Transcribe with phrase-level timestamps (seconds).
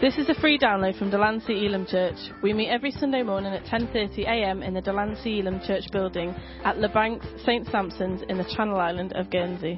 [0.00, 2.14] This is a free download from Delancey Elim Church.
[2.40, 6.88] We meet every Sunday morning at 10.30am in the Delancey Elim Church building at Le
[6.88, 9.76] Banks, St Sampson's in the Channel Island of Guernsey.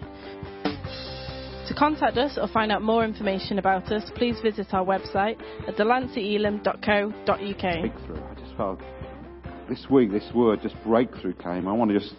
[1.69, 5.77] To contact us or find out more information about us, please visit our website at
[5.77, 7.27] delanceyelim.co.uk.
[7.27, 8.23] Breakthrough.
[8.23, 8.81] I just felt
[9.71, 11.67] this week, this word, just breakthrough came.
[11.67, 12.13] I want to just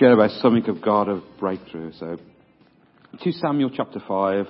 [0.00, 1.92] share about something of God of breakthrough.
[1.92, 2.16] So,
[3.22, 4.46] 2 Samuel chapter 5.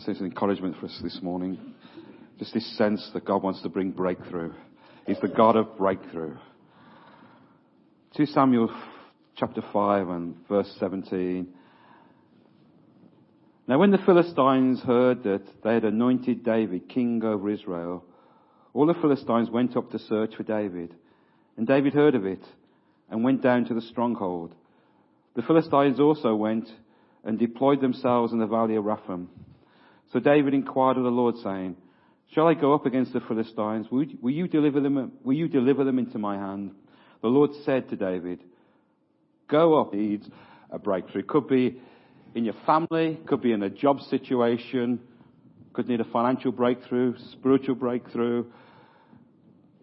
[0.00, 1.74] I think it's an encouragement for us this morning.
[2.38, 4.50] Just this sense that God wants to bring breakthrough.
[5.06, 6.36] He's the God of breakthrough.
[8.16, 8.74] 2 Samuel
[9.36, 11.52] chapter 5 and verse 17.
[13.68, 18.02] Now when the Philistines heard that they had anointed David king over Israel,
[18.72, 20.94] all the Philistines went up to search for David.
[21.58, 22.42] And David heard of it
[23.10, 24.54] and went down to the stronghold.
[25.36, 26.70] The Philistines also went
[27.22, 29.28] and deployed themselves in the valley of Rephaim.
[30.12, 31.76] So David inquired of the Lord, saying,
[32.34, 33.86] Shall I go up against the Philistines?
[33.90, 36.72] Will you, will you deliver them, will you deliver them into my hand?
[37.22, 38.40] The Lord said to David,
[39.48, 39.92] Go up.
[39.92, 40.28] Needs
[40.70, 41.24] a breakthrough.
[41.24, 41.80] Could be
[42.34, 45.00] in your family, could be in a job situation,
[45.72, 48.44] could need a financial breakthrough, spiritual breakthrough,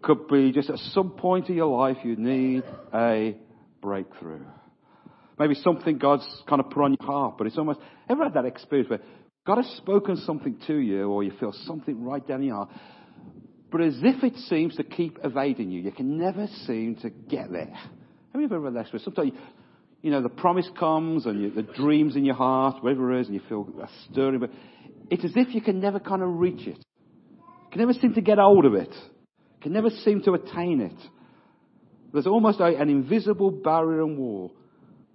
[0.02, 2.62] could be just at some point in your life you need
[2.94, 3.36] a
[3.82, 4.44] breakthrough.
[5.38, 8.44] Maybe something God's kind of put on your heart, but it's almost, ever had that
[8.44, 9.00] experience where
[9.48, 12.68] God has spoken something to you, or you feel something right down your heart,
[13.72, 15.80] but as if it seems to keep evading you.
[15.80, 17.72] You can never seem to get there.
[17.72, 18.88] Have you ever read that?
[19.02, 19.32] Sometimes,
[20.02, 23.28] you know, the promise comes and you, the dreams in your heart, whatever it is,
[23.28, 24.50] and you feel a stirring, but
[25.10, 26.76] it's as if you can never kind of reach it.
[26.76, 28.92] You can never seem to get hold of it.
[28.92, 31.08] You can never seem to attain it.
[32.12, 34.52] There's almost an invisible barrier and wall.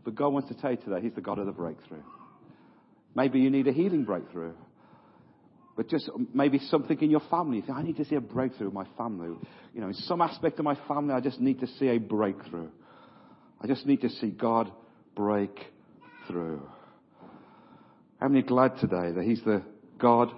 [0.04, 2.02] But God wants to tell you today, He's the God of the breakthrough.
[3.16, 4.54] Maybe you need a healing breakthrough.
[5.76, 7.58] But just maybe something in your family.
[7.58, 9.36] You think, I need to see a breakthrough in my family.
[9.74, 12.70] You know, in some aspect of my family, I just need to see a breakthrough.
[13.60, 14.72] I just need to see God
[15.16, 15.58] break
[16.28, 16.62] through.
[18.20, 19.64] How many glad today that He's the
[19.98, 20.32] God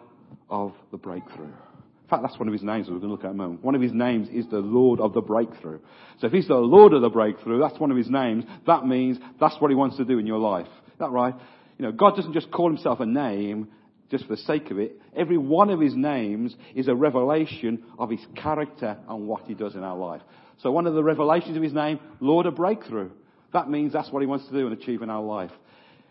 [0.49, 1.45] of the breakthrough?
[1.45, 3.63] In fact, that's one of His names we're going to look at in a moment.
[3.63, 5.79] One of His names is the Lord of the breakthrough.
[6.19, 8.45] So if He's the Lord of the breakthrough, that's one of His names.
[8.67, 10.67] That means that's what He wants to do in your life.
[10.87, 11.33] Is that right?
[11.77, 13.69] You know, God doesn't just call himself a name
[14.09, 14.99] just for the sake of it.
[15.15, 19.75] Every one of his names is a revelation of his character and what he does
[19.75, 20.21] in our life.
[20.59, 23.09] So one of the revelations of his name, Lord of Breakthrough.
[23.51, 25.51] That means that's what he wants to do and achieve in our life.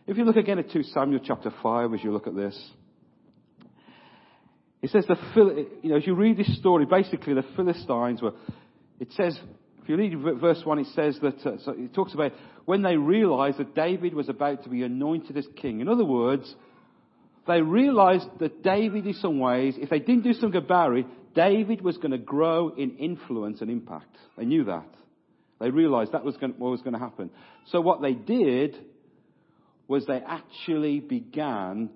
[0.06, 2.58] If you look again at 2 Samuel chapter 5 as you look at this,
[4.82, 8.32] it says the, you know, as you read this story, basically the Philistines were,
[9.00, 9.38] it says
[9.84, 12.32] if you read verse 1, it says that, uh, so it talks about
[12.64, 15.80] when they realized that David was about to be anointed as king.
[15.80, 16.54] In other words,
[17.46, 21.82] they realized that David, in some ways, if they didn't do something about it, David
[21.82, 24.16] was going to grow in influence and impact.
[24.38, 24.88] They knew that.
[25.60, 27.30] They realized that was going, what was going to happen.
[27.66, 28.76] So what they did
[29.88, 31.90] was they actually began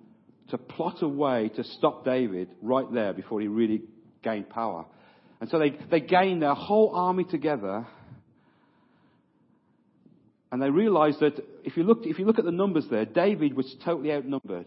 [0.50, 3.82] to plot a way to stop David right there before he really
[4.22, 4.86] gained power.
[5.40, 7.86] And so they, they gained their whole army together.
[10.50, 13.54] And they realized that if you, look, if you look at the numbers there, David
[13.54, 14.66] was totally outnumbered.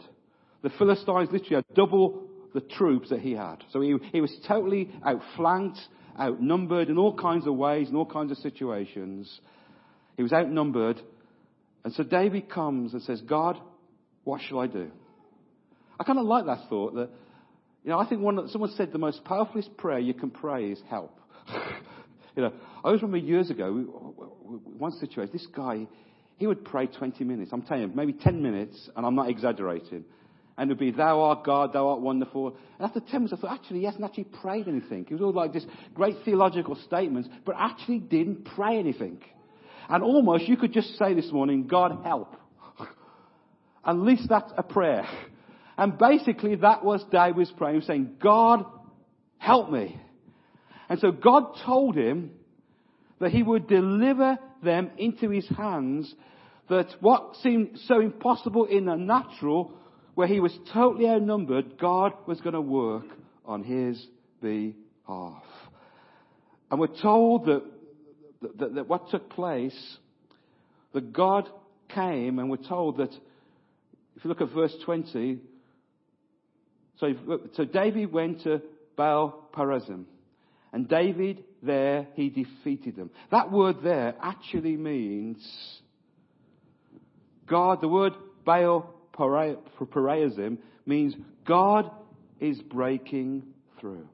[0.61, 3.63] The Philistines literally had double the troops that he had.
[3.71, 5.79] So he, he was totally outflanked,
[6.19, 9.39] outnumbered in all kinds of ways, in all kinds of situations.
[10.17, 11.01] He was outnumbered.
[11.83, 13.57] And so David comes and says, God,
[14.23, 14.91] what shall I do?
[15.99, 17.09] I kind of like that thought that
[17.83, 20.79] you know, I think one, someone said the most powerful prayer you can pray is
[20.89, 21.17] help.
[22.35, 22.53] you know,
[22.83, 23.71] I always remember years ago,
[24.77, 25.87] one situation, this guy,
[26.37, 27.51] he would pray 20 minutes.
[27.53, 30.05] I'm telling you, maybe 10 minutes, and I'm not exaggerating.
[30.57, 32.55] And it would be, Thou art God, Thou art wonderful.
[32.77, 35.05] And after 10 minutes, I thought, actually, he hasn't actually prayed anything.
[35.07, 39.21] He was all like this great theological statements, but actually didn't pray anything.
[39.89, 42.35] And almost, you could just say this morning, God help.
[43.85, 45.07] At least that's a prayer.
[45.77, 48.65] And basically that was David's prayer, saying, God,
[49.37, 49.99] help me.
[50.91, 52.31] And so God told him
[53.21, 56.13] that he would deliver them into his hands,
[56.67, 59.71] that what seemed so impossible in the natural,
[60.15, 63.05] where he was totally outnumbered, God was going to work
[63.45, 64.05] on his
[64.41, 65.43] behalf.
[66.69, 67.63] And we're told that,
[68.57, 69.97] that, that what took place,
[70.91, 71.47] that God
[71.87, 73.13] came and we're told that,
[74.17, 75.39] if you look at verse 20,
[76.99, 77.13] so,
[77.53, 78.61] so David went to
[78.97, 80.03] Baal Perazim.
[80.73, 83.11] And David there, he defeated them.
[83.29, 85.45] That word there actually means
[87.47, 88.13] God, the word
[88.45, 91.15] Baal Perazim means
[91.45, 91.91] God
[92.39, 93.43] is breaking
[93.79, 94.07] through.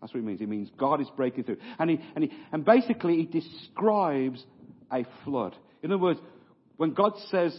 [0.00, 0.40] That's what it means.
[0.40, 1.58] It means God is breaking through.
[1.78, 4.44] And, he, and, he, and basically, he describes
[4.90, 5.56] a flood.
[5.82, 6.20] In other words,
[6.76, 7.56] when God says,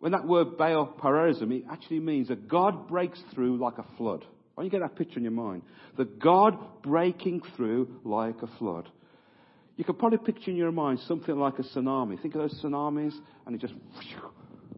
[0.00, 4.24] when that word Baal Perazim, it actually means that God breaks through like a flood.
[4.58, 5.62] Why don't you get that picture in your mind?
[5.96, 8.88] The God breaking through like a flood.
[9.76, 12.20] You can probably picture in your mind something like a tsunami.
[12.20, 13.14] Think of those tsunamis,
[13.46, 13.74] and it just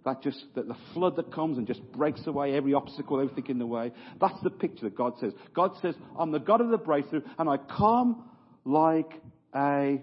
[0.05, 3.59] that just that the flood that comes and just breaks away every obstacle, everything in
[3.59, 3.91] the way.
[4.21, 5.32] That's the picture that God says.
[5.55, 8.23] God says, "I'm the God of the breakthrough, and I come
[8.67, 9.19] like
[9.55, 10.03] a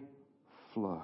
[0.74, 1.02] flood."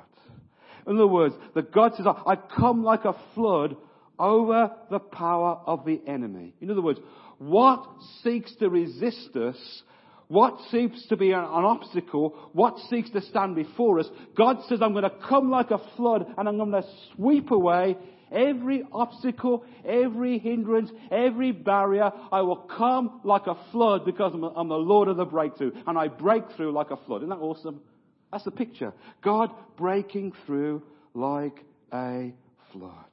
[0.87, 3.77] In other words, the God says, "I come like a flood
[4.17, 6.99] over the power of the enemy." In other words,
[7.47, 7.85] what
[8.23, 9.83] seeks to resist us
[10.27, 14.93] what seems to be an, obstacle, what seeks to stand before us, God says, I'm
[14.93, 16.83] going to come like a flood and I'm going to
[17.15, 17.97] sweep away
[18.31, 22.11] every obstacle, every hindrance, every barrier.
[22.31, 25.97] I will come like a flood because I'm, I'm the Lord of the breakthrough and
[25.97, 27.21] I break through like a flood.
[27.21, 27.81] Isn't that awesome?
[28.31, 28.93] That's the picture.
[29.23, 30.81] God breaking through
[31.13, 31.63] like
[31.93, 32.33] a
[32.71, 33.12] flood.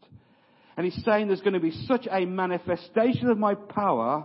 [0.81, 4.25] And he's saying there's going to be such a manifestation of my power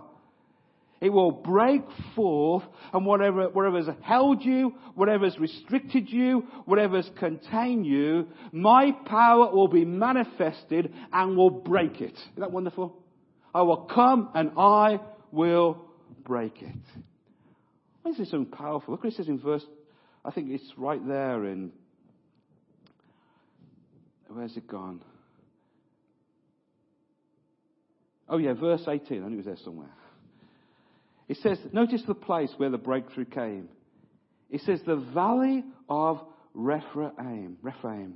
[1.02, 1.82] it will break
[2.14, 2.62] forth
[2.94, 9.84] and whatever, whatever's held you, whatever's restricted you, whatever's contained you, my power will be
[9.84, 12.14] manifested and will break it.
[12.14, 12.96] Isn't that wonderful?
[13.54, 15.00] I will come and I
[15.32, 15.84] will
[16.24, 17.02] break it.
[18.02, 18.92] This is something powerful.
[18.92, 19.66] Look what it says in verse,
[20.24, 21.72] I think it's right there in,
[24.28, 25.02] where's it gone?
[28.28, 29.22] Oh yeah, verse 18.
[29.22, 29.90] I knew it was there somewhere.
[31.28, 33.68] It says, notice the place where the breakthrough came.
[34.50, 36.20] It says the valley of
[36.54, 37.58] Rephaim.
[37.62, 38.14] Rephaim.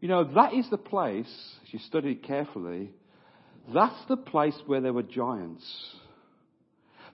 [0.00, 1.32] You know, that is the place,
[1.66, 2.90] if you study carefully,
[3.72, 5.64] that's the place where there were giants.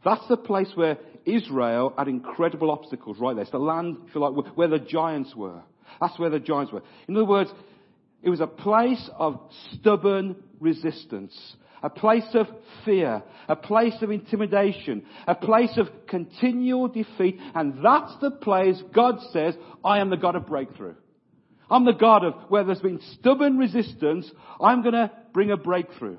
[0.04, 3.42] That's the place where Israel had incredible obstacles right there.
[3.42, 5.62] It's the land, if you like, where the giants were.
[6.00, 6.82] That's where the giants were.
[7.06, 7.50] In other words,
[8.22, 9.40] it was a place of
[9.72, 12.46] stubborn resistance a place of
[12.84, 19.18] fear, a place of intimidation, a place of continual defeat, and that's the place God
[19.32, 20.94] says, I am the God of breakthrough.
[21.70, 24.30] I'm the God of where there's been stubborn resistance,
[24.60, 26.18] I'm gonna bring a breakthrough.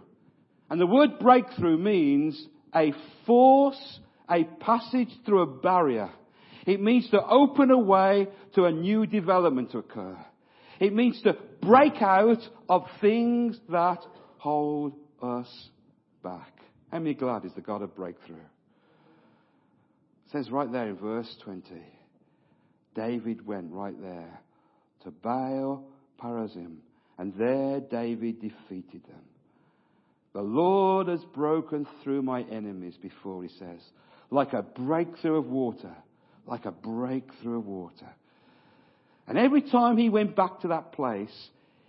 [0.69, 2.93] And the word breakthrough means a
[3.25, 3.99] force,
[4.29, 6.09] a passage through a barrier.
[6.65, 10.17] It means to open a way to a new development to occur.
[10.81, 13.99] It means to break out of things that
[14.39, 15.69] hold us
[16.23, 16.53] back.
[16.91, 18.37] How many glad is the God of breakthrough?
[20.25, 21.63] It says right there in verse 20,
[22.95, 24.41] David went right there
[25.03, 25.85] to Baal
[26.19, 26.77] Perazim,
[27.19, 29.21] and there David defeated them.
[30.33, 33.81] The Lord has broken through my enemies before, he says,
[34.31, 35.95] like a breakthrough of water,
[36.47, 38.09] like a breakthrough of water.
[39.31, 41.31] And every time he went back to that place,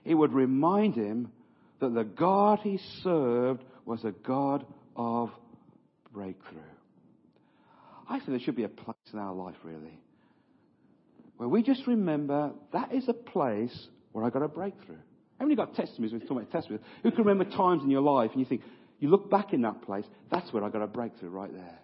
[0.05, 1.33] it would remind him
[1.81, 5.29] that the God he served was a God of
[6.13, 6.61] breakthrough.
[8.09, 9.99] I think there should be a place in our life, really,
[11.37, 15.01] where we just remember that is a place where I got a breakthrough.
[15.41, 16.13] How many got testimonies?
[16.13, 16.87] We're talking about testimonies.
[17.03, 18.63] Who can remember times in your life and you think,
[19.01, 21.81] you look back in that place, that's where I got a breakthrough right there.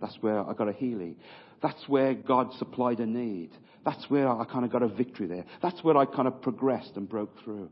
[0.00, 1.16] That's where I got a healing.
[1.60, 3.50] That's where God supplied a need.
[3.84, 5.44] That's where I kind of got a victory there.
[5.62, 7.70] That's where I kind of progressed and broke through.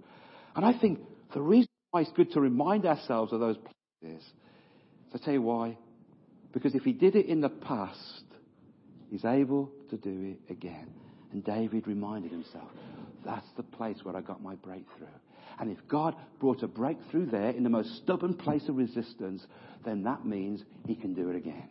[0.57, 1.01] And I think
[1.35, 3.57] the reason why it's good to remind ourselves of those
[4.01, 4.25] places,
[5.15, 5.77] I tell you why.
[6.53, 8.25] Because if he did it in the past,
[9.11, 10.89] he's able to do it again.
[11.33, 12.71] And David reminded himself,
[13.25, 15.07] that's the place where I got my breakthrough.
[15.61, 19.45] And if God brought a breakthrough there in the most stubborn place of resistance,
[19.85, 21.69] then that means he can do it again.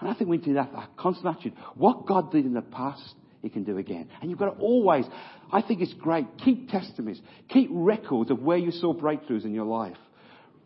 [0.00, 1.54] And I think we need to have that constant attitude.
[1.74, 4.08] What God did in the past, he can do again.
[4.20, 5.04] And you've got to always,
[5.52, 9.66] I think it's great, keep testimonies, keep records of where you saw breakthroughs in your
[9.66, 9.96] life.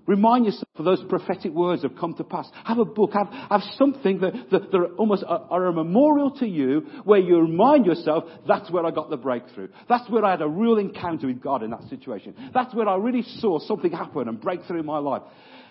[0.07, 2.51] Remind yourself of those prophetic words have come to pass.
[2.65, 6.31] Have a book, have, have something that, that, that are almost are, are a memorial
[6.39, 9.69] to you where you remind yourself, that's where I got the breakthrough.
[9.89, 12.35] That's where I had a real encounter with God in that situation.
[12.53, 15.23] That's where I really saw something happen and break through in my life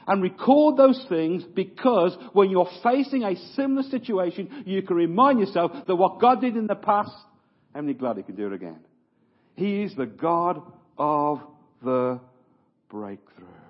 [0.07, 5.71] and record those things because when you're facing a similar situation, you can remind yourself
[5.87, 7.11] that what God did in the past,
[7.73, 8.79] how many glad He can do it again?
[9.55, 10.61] He is the God
[10.97, 11.41] of
[11.83, 12.19] the
[12.89, 13.60] breakthrough.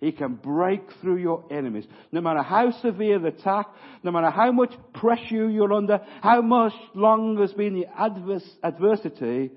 [0.00, 1.84] He can break through your enemies.
[2.10, 3.66] No matter how severe the attack,
[4.02, 9.50] no matter how much pressure you're under, how much long has been the adverse, adversity,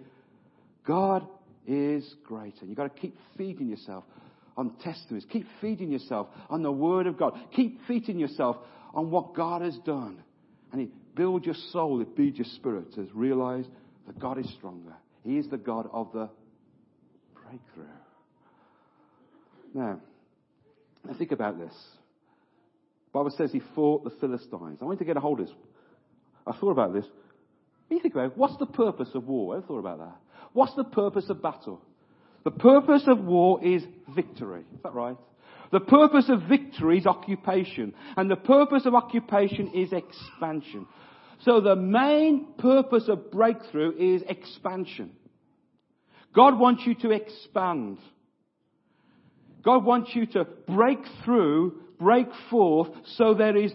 [0.86, 1.26] God
[1.66, 2.66] is greater.
[2.66, 4.04] You've got to keep feeding yourself
[4.58, 5.26] on testimonies.
[5.32, 7.40] Keep feeding yourself on the Word of God.
[7.56, 8.58] Keep feeding yourself
[8.94, 10.22] on what God has done.
[10.74, 13.66] And it builds your soul, it builds your spirit to realize
[14.08, 14.94] that God is stronger.
[15.24, 16.30] He is the God of the
[17.34, 17.86] breakthrough.
[19.74, 20.00] Now,
[21.06, 21.74] now think about this.
[21.74, 24.80] The Bible says he fought the Philistines.
[24.82, 25.56] I want to get a hold of this.
[26.48, 27.06] I thought about this.
[27.90, 29.58] You think about it, what's the purpose of war?
[29.58, 30.16] I thought about that.
[30.54, 31.82] What's the purpose of battle?
[32.44, 33.84] The purpose of war is
[34.16, 34.62] victory.
[34.76, 35.18] Is that right?
[35.72, 37.94] The purpose of victory is occupation.
[38.18, 40.88] And the purpose of occupation is expansion.
[41.42, 45.12] So the main purpose of breakthrough is expansion.
[46.34, 47.98] God wants you to expand.
[49.64, 53.72] God wants you to break through, break forth, so there is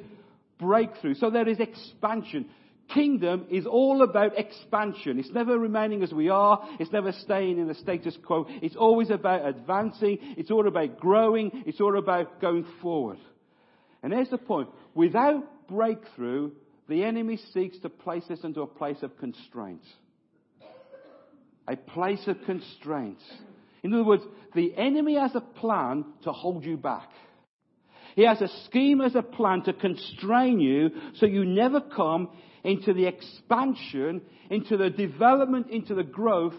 [0.58, 2.48] breakthrough, so there is expansion
[2.92, 5.18] kingdom is all about expansion.
[5.18, 6.66] It's never remaining as we are.
[6.80, 8.46] It's never staying in the status quo.
[8.62, 10.18] It's always about advancing.
[10.36, 11.64] It's all about growing.
[11.66, 13.18] It's all about going forward.
[14.02, 14.68] And here's the point.
[14.94, 16.52] Without breakthrough,
[16.88, 19.82] the enemy seeks to place us into a place of constraint.
[21.66, 23.18] A place of constraint.
[23.82, 27.08] In other words, the enemy has a plan to hold you back.
[28.16, 32.30] He has a scheme as a plan to constrain you so you never come
[32.64, 36.54] into the expansion, into the development, into the growth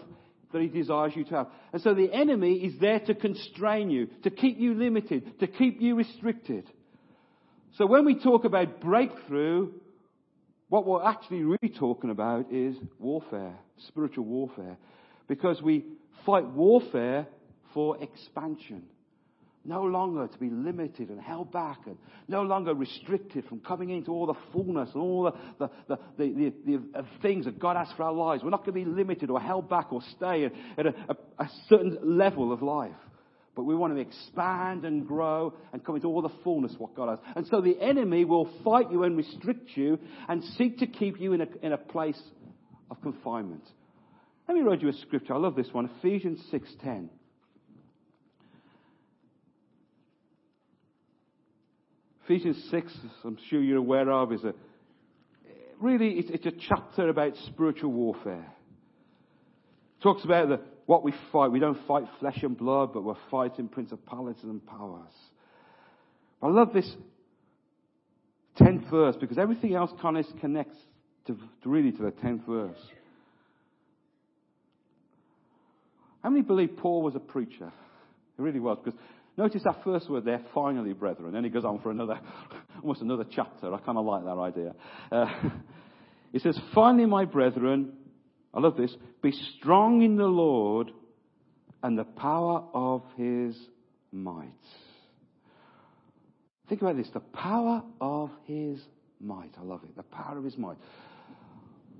[0.52, 1.46] that he desires you to have.
[1.72, 5.80] And so the enemy is there to constrain you, to keep you limited, to keep
[5.80, 6.64] you restricted.
[7.76, 9.70] So when we talk about breakthrough,
[10.68, 13.54] what we're actually really talking about is warfare,
[13.88, 14.76] spiritual warfare.
[15.28, 15.84] Because we
[16.24, 17.26] fight warfare
[17.74, 18.84] for expansion.
[19.64, 21.98] No longer to be limited and held back and
[22.28, 27.04] no longer restricted from coming into all the fullness and all the, the, the, the,
[27.20, 28.42] things that God has for our lives.
[28.42, 32.54] We're not going to be limited or held back or stay at, a certain level
[32.54, 32.92] of life.
[33.54, 36.96] But we want to expand and grow and come into all the fullness of what
[36.96, 37.18] God has.
[37.36, 39.98] And so the enemy will fight you and restrict you
[40.28, 42.20] and seek to keep you in a, in a place
[42.90, 43.64] of confinement.
[44.50, 45.32] Let me read you a scripture.
[45.32, 45.88] I love this one.
[45.98, 47.08] Ephesians 6.10.
[52.24, 52.92] Ephesians 6,
[53.24, 54.52] I'm sure you're aware of, is a
[55.80, 58.52] really it's, it's a chapter about spiritual warfare.
[60.00, 61.52] It talks about the, what we fight.
[61.52, 65.12] We don't fight flesh and blood, but we're fighting principalities and powers.
[66.42, 66.92] I love this
[68.58, 70.76] 10th verse because everything else kind of connects
[71.28, 72.80] to, to really to the 10th verse.
[76.22, 77.72] How many believe Paul was a preacher?
[78.36, 78.98] He really was because
[79.40, 81.32] Notice that first word there, finally, brethren.
[81.32, 82.20] Then he goes on for another,
[82.82, 83.72] almost another chapter.
[83.72, 84.74] I kind of like that idea.
[85.10, 85.26] Uh,
[86.32, 87.92] he says, finally, my brethren,
[88.52, 90.90] I love this, be strong in the Lord
[91.82, 93.56] and the power of his
[94.12, 94.52] might.
[96.68, 98.78] Think about this, the power of his
[99.20, 99.54] might.
[99.58, 99.96] I love it.
[99.96, 100.76] The power of his might.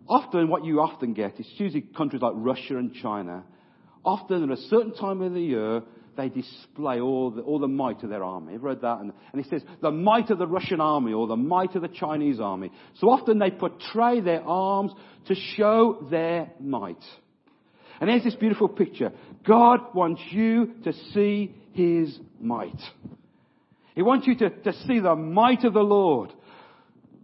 [0.06, 3.44] Often, what you often get, is usually countries like Russia and China,
[4.04, 5.82] often at a certain time of the year,
[6.16, 8.54] they display all the, all the might of their army.
[8.54, 8.98] I've read that.
[8.98, 11.88] And, and it says, the might of the Russian army or the might of the
[11.88, 12.70] Chinese army.
[12.98, 14.92] So often they portray their arms
[15.26, 17.02] to show their might.
[18.00, 19.12] And here's this beautiful picture.
[19.46, 22.80] God wants you to see His might.
[23.94, 26.32] He wants you to, to see the might of the Lord.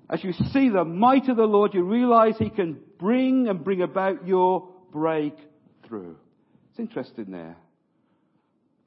[0.08, 3.82] As you see the might of the Lord, you realize He can bring and bring
[3.82, 6.16] about your breakthrough.
[6.76, 7.56] It's interesting there.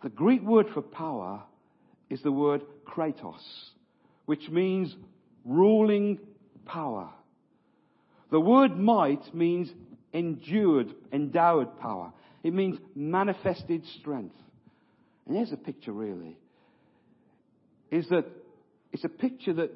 [0.03, 1.41] The Greek word for power
[2.11, 3.41] is the word kratos,
[4.27, 4.95] which means
[5.43, 6.19] ruling
[6.67, 7.09] power.
[8.29, 9.71] The word might means
[10.13, 12.13] endured, endowed power.
[12.43, 14.35] It means manifested strength.
[15.25, 16.37] And here's a picture really.
[17.89, 18.25] Is that
[18.91, 19.71] it's a picture that,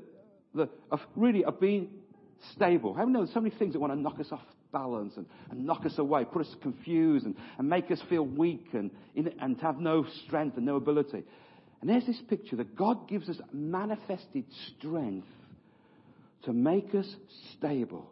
[0.54, 1.90] that of really of being
[2.52, 2.94] stable.
[2.94, 5.86] Many know so many things that want to knock us off balance and, and knock
[5.86, 10.06] us away, put us confused and, and make us feel weak and, and have no
[10.26, 11.24] strength and no ability.
[11.80, 14.46] And there's this picture that God gives us manifested
[14.78, 15.28] strength
[16.44, 17.08] to make us
[17.56, 18.10] stable.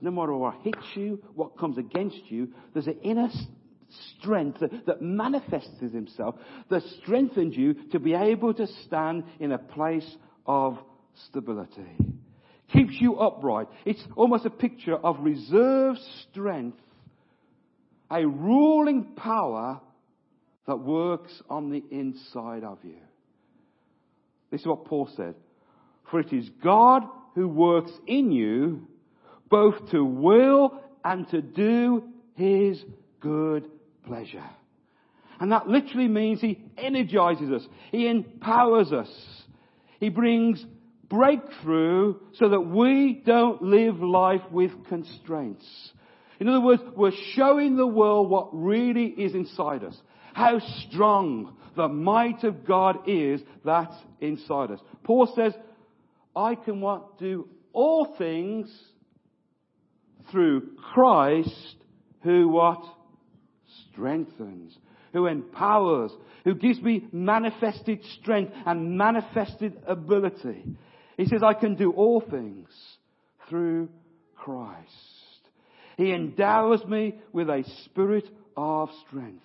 [0.00, 3.28] No matter what hits you, what comes against you, there's an inner
[4.18, 6.34] strength that, that manifests himself
[6.70, 10.08] that strengthens you to be able to stand in a place
[10.46, 10.78] of
[11.28, 11.96] stability
[12.72, 13.68] keeps you upright.
[13.84, 15.96] It's almost a picture of reserve
[16.30, 16.78] strength,
[18.10, 19.80] a ruling power
[20.66, 22.98] that works on the inside of you.
[24.50, 25.34] This is what Paul said.
[26.10, 27.02] For it is God
[27.34, 28.86] who works in you
[29.50, 32.82] both to will and to do his
[33.20, 33.68] good
[34.06, 34.44] pleasure.
[35.40, 37.66] And that literally means He energizes us.
[37.92, 39.08] He empowers us.
[40.00, 40.64] He brings
[41.08, 45.64] breakthrough so that we don't live life with constraints.
[46.40, 49.96] In other words, we're showing the world what really is inside us.
[50.34, 54.80] How strong the might of God is that's inside us.
[55.02, 55.54] Paul says,
[56.36, 57.18] I can what?
[57.18, 58.72] Do all things
[60.30, 61.76] through Christ
[62.22, 62.84] who what?
[63.92, 64.76] Strengthens,
[65.12, 66.12] who empowers,
[66.44, 70.64] who gives me manifested strength and manifested ability.
[71.18, 72.68] He says, I can do all things
[73.50, 73.88] through
[74.36, 74.88] Christ.
[75.96, 78.24] He endows me with a spirit
[78.56, 79.44] of strength.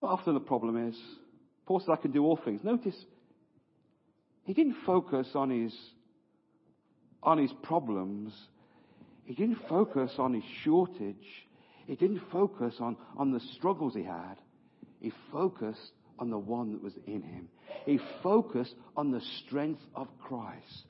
[0.00, 0.96] Often the problem is,
[1.66, 2.60] Paul says, I can do all things.
[2.62, 2.94] Notice,
[4.44, 5.74] he didn't focus on his,
[7.20, 8.32] on his problems.
[9.24, 11.16] He didn't focus on his shortage.
[11.86, 14.36] He didn't focus on, on the struggles he had.
[15.00, 17.48] He focused on the one that was in him.
[17.86, 20.84] He focus on the strength of Christ.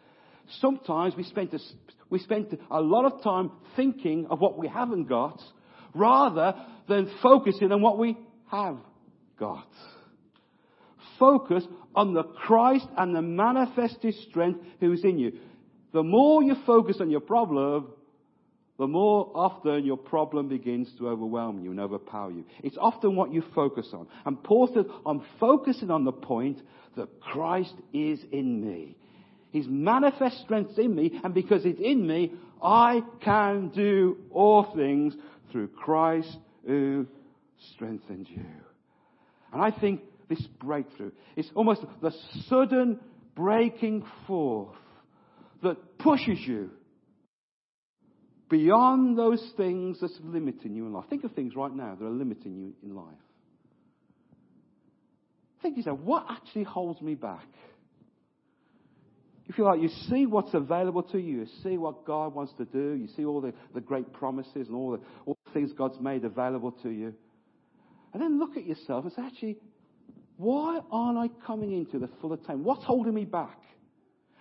[0.60, 1.58] Sometimes we spend a,
[2.10, 5.40] we spend a lot of time thinking of what we haven't got
[5.94, 6.54] rather
[6.88, 8.16] than focusing on what we
[8.50, 8.76] have
[9.38, 9.68] got.
[11.18, 15.32] Focus on the Christ and the manifested strength who's in you.
[15.92, 17.88] The more you focus on your problem,
[18.82, 22.44] the more often your problem begins to overwhelm you and overpower you.
[22.64, 24.08] It's often what you focus on.
[24.26, 26.60] And Paul says, I'm focusing on the point
[26.96, 28.96] that Christ is in me.
[29.52, 35.14] His manifest strength in me, and because it's in me, I can do all things
[35.52, 36.36] through Christ
[36.66, 37.06] who
[37.74, 38.42] strengthens you.
[39.52, 42.10] And I think this breakthrough is almost the
[42.48, 42.98] sudden
[43.36, 44.74] breaking forth
[45.62, 46.70] that pushes you
[48.52, 51.06] beyond those things that's limiting you in life.
[51.08, 53.06] Think of things right now that are limiting you in life.
[55.62, 57.46] Think yourself, what actually holds me back?
[59.46, 62.66] You feel like you see what's available to you, you see what God wants to
[62.66, 65.98] do, you see all the, the great promises and all the, all the things God's
[65.98, 67.14] made available to you.
[68.12, 69.56] And then look at yourself and say, actually,
[70.36, 72.64] why aren't I coming into the full attainment?
[72.64, 73.58] What's holding me back?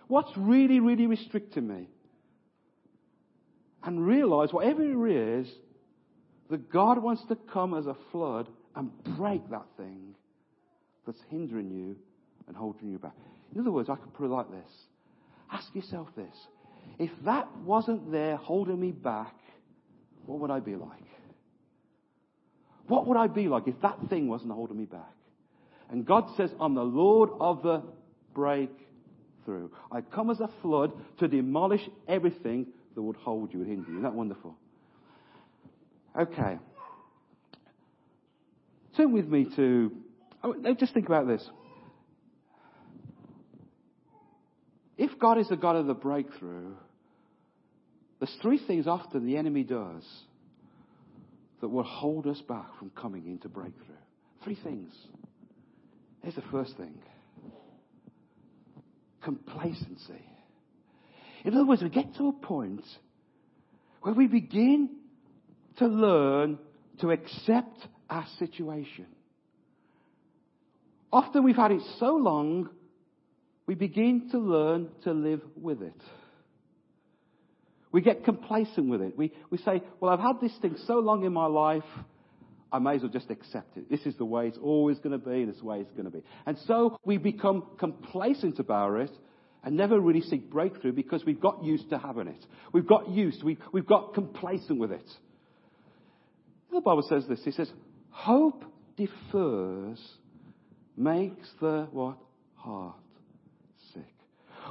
[0.07, 1.87] What's really, really restricting me?
[3.83, 5.47] And realize whatever it is,
[6.49, 10.15] that God wants to come as a flood and break that thing
[11.05, 11.95] that's hindering you
[12.47, 13.15] and holding you back.
[13.53, 14.71] In other words, I could put it like this.
[15.51, 16.35] Ask yourself this.
[16.99, 19.35] If that wasn't there holding me back,
[20.25, 20.89] what would I be like?
[22.87, 25.13] What would I be like if that thing wasn't holding me back?
[25.89, 27.83] And God says, I'm the Lord of the
[28.33, 29.69] breakthrough.
[29.91, 33.93] I come as a flood to demolish everything that would hold you and hinder you.
[33.95, 34.55] Isn't that wonderful?
[36.19, 36.57] Okay.
[38.97, 39.91] Turn with me to,
[40.43, 41.47] oh, just think about this.
[44.97, 46.73] If God is the God of the breakthrough,
[48.19, 50.03] there's three things often the enemy does
[51.61, 53.95] that will hold us back from coming into breakthrough.
[54.43, 54.93] Three things.
[56.21, 56.93] Here's the first thing
[59.21, 60.25] complacency.
[61.43, 62.85] In other words, we get to a point
[64.01, 64.89] where we begin
[65.77, 66.59] to learn
[66.99, 69.07] to accept our situation.
[71.11, 72.69] Often we've had it so long,
[73.65, 76.01] we begin to learn to live with it.
[77.91, 79.17] We get complacent with it.
[79.17, 81.83] We, we say, well, I've had this thing so long in my life,
[82.71, 83.89] I may as well just accept it.
[83.89, 86.23] This is the way it's always going to be, this way it's going to be.
[86.45, 89.11] And so we become complacent about it
[89.63, 92.45] and never really seek breakthrough because we've got used to having it.
[92.73, 95.09] We've got used, we, we've got complacent with it.
[96.71, 97.41] The Bible says this.
[97.43, 97.69] He says,
[98.09, 98.63] hope
[98.97, 99.99] defers
[100.97, 102.17] makes the what?
[102.55, 102.95] Heart
[103.93, 104.13] sick.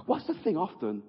[0.06, 1.02] What's the thing often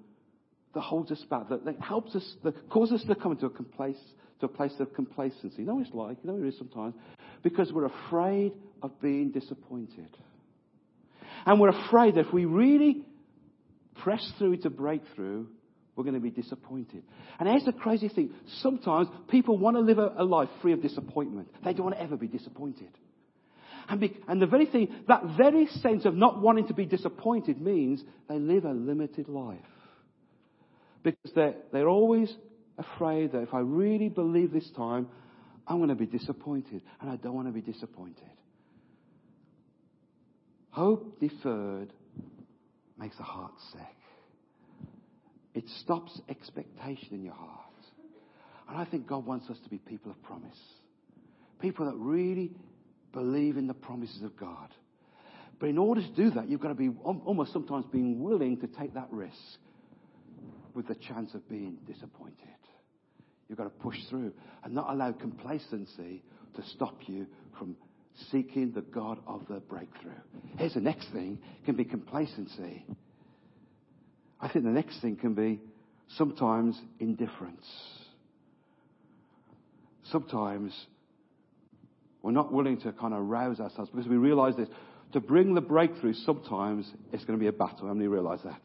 [0.74, 3.50] that holds us back, that, that helps us, that causes us to come into a,
[3.50, 4.00] complace,
[4.39, 5.58] to a place of complacency?
[5.60, 6.17] You know what it's like?
[6.24, 6.96] You know what it is sometimes?
[7.44, 10.10] Because we're afraid of being disappointed.
[11.46, 13.06] And we're afraid that if we really
[14.04, 15.46] press through to breakthrough,
[15.96, 17.04] we're going to be disappointed.
[17.40, 18.34] And here's the crazy thing.
[18.62, 21.50] Sometimes people want to live a, a life free of disappointment.
[21.64, 22.90] They don't want to ever be disappointed.
[23.90, 27.62] And, be, and the very thing, that very sense of not wanting to be disappointed
[27.62, 29.60] means they live a limited life.
[31.04, 32.34] Because they're, they're always
[32.78, 35.08] afraid that if I really believe this time,
[35.68, 36.82] I'm going to be disappointed.
[37.02, 38.24] And I don't want to be disappointed.
[40.70, 41.92] Hope deferred
[43.02, 43.82] makes the heart sick.
[45.54, 47.60] It stops expectation in your heart.
[48.70, 50.58] And I think God wants us to be people of promise.
[51.60, 52.52] People that really
[53.14, 54.70] Believe in the promises of God.
[55.60, 58.68] But in order to do that, you've got to be almost sometimes being willing to
[58.68, 59.36] take that risk
[60.74, 62.38] with the chance of being disappointed.
[63.48, 64.34] You've got to push through
[64.64, 66.24] and not allow complacency
[66.56, 67.28] to stop you
[67.60, 67.76] from
[68.32, 70.12] seeking the God of the breakthrough.
[70.58, 72.86] Here's the next thing can be complacency.
[74.39, 75.62] I think the next thing can be
[76.17, 77.65] sometimes indifference.
[80.12, 80.74] Sometimes
[82.21, 84.67] we're not willing to kind of rouse ourselves because we realize this.
[85.13, 87.88] To bring the breakthrough, sometimes it's going to be a battle.
[87.88, 88.62] How many realize that?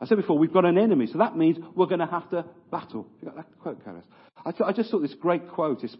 [0.00, 2.44] I said before, we've got an enemy, so that means we're going to have to
[2.70, 3.06] battle.
[3.20, 4.04] You got that quote, Karis?
[4.44, 5.96] I, th- I just thought this great quote is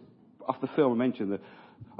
[0.47, 1.31] off the film I mentioned.
[1.33, 1.41] That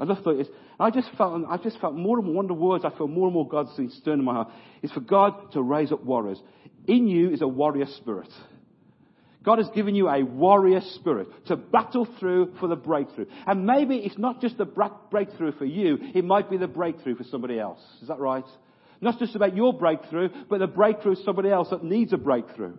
[0.00, 2.48] I just thought it's, I just felt, I just felt more and more, one of
[2.48, 4.48] the words I feel more and more God's stirring in my heart
[4.82, 6.40] is for God to raise up warriors.
[6.86, 8.30] In you is a warrior spirit.
[9.44, 13.26] God has given you a warrior spirit to battle through for the breakthrough.
[13.46, 17.24] And maybe it's not just the breakthrough for you, it might be the breakthrough for
[17.24, 17.80] somebody else.
[18.02, 18.44] Is that right?
[19.00, 22.76] Not just about your breakthrough, but the breakthrough of somebody else that needs a breakthrough.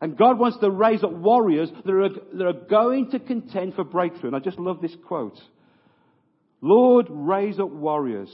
[0.00, 3.84] And God wants to raise up warriors that are, that are going to contend for
[3.84, 4.28] breakthrough.
[4.28, 5.38] And I just love this quote.
[6.62, 8.30] Lord, raise up warriors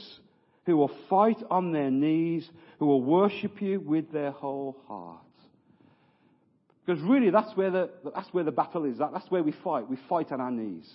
[0.65, 5.17] who will fight on their knees, who will worship you with their whole heart.
[6.85, 8.97] Because really, that's where the, that's where the battle is.
[8.99, 9.89] That's where we fight.
[9.89, 10.87] We fight on our knees.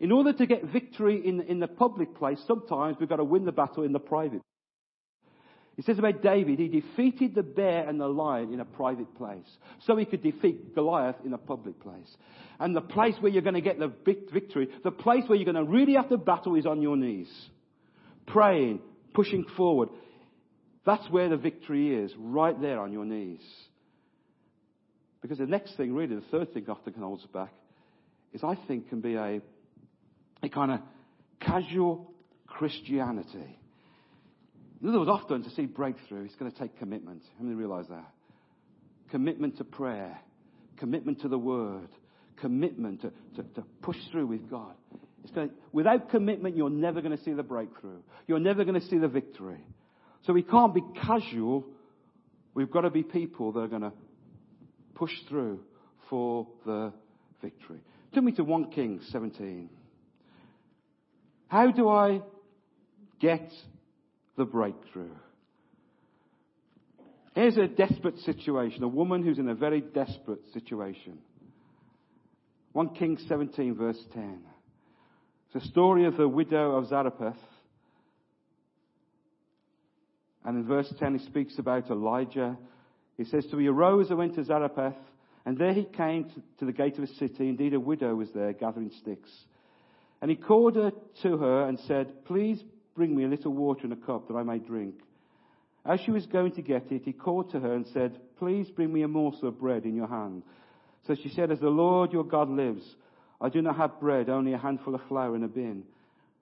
[0.00, 3.44] In order to get victory in, in the public place, sometimes we've got to win
[3.44, 4.42] the battle in the private.
[5.76, 9.46] It says about David, he defeated the bear and the lion in a private place.
[9.84, 12.16] So he could defeat Goliath in a public place.
[12.58, 13.92] And the place where you're going to get the
[14.32, 17.28] victory, the place where you're going to really have to battle is on your knees.
[18.26, 18.80] Praying,
[19.12, 19.90] pushing forward.
[20.86, 23.42] That's where the victory is, right there on your knees.
[25.20, 27.52] Because the next thing, really, the third thing often can hold us back,
[28.32, 29.40] is I think can be a,
[30.42, 30.80] a kind of
[31.40, 32.12] casual
[32.46, 33.58] Christianity.
[34.82, 37.22] In other words, often to see breakthrough, it's going to take commitment.
[37.38, 38.12] How many realize that?
[39.10, 40.18] Commitment to prayer,
[40.76, 41.88] commitment to the word,
[42.40, 44.74] commitment to, to, to push through with God.
[45.34, 48.00] To, without commitment, you're never going to see the breakthrough.
[48.26, 49.60] You're never going to see the victory.
[50.26, 51.64] So we can't be casual.
[52.54, 53.92] We've got to be people that are going to
[54.94, 55.60] push through
[56.10, 56.92] for the
[57.42, 57.80] victory.
[58.14, 59.68] Turn me to 1 Kings 17.
[61.48, 62.22] How do I
[63.20, 63.50] get
[64.36, 65.10] the breakthrough?
[67.34, 71.18] Here's a desperate situation, a woman who's in a very desperate situation.
[72.72, 74.40] 1 Kings 17, verse 10.
[75.54, 77.36] It's a story of the widow of Zarephath.
[80.44, 82.56] And in verse 10, he speaks about Elijah
[83.16, 84.96] he says, So he arose and went to Zarephath,
[85.44, 87.48] and there he came to, to the gate of a city.
[87.48, 89.30] Indeed, a widow was there gathering sticks.
[90.20, 92.62] And he called her to her and said, Please
[92.96, 94.94] bring me a little water in a cup that I may drink.
[95.84, 98.92] As she was going to get it, he called to her and said, Please bring
[98.92, 100.42] me a morsel of bread in your hand.
[101.06, 102.82] So she said, As the Lord your God lives,
[103.40, 105.84] I do not have bread, only a handful of flour in a bin,